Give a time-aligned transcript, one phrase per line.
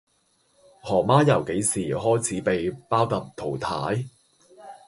[0.81, 4.03] 何媽由幾時開始俾包揼淘汰?